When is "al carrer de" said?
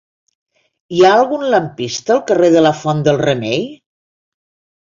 2.15-2.65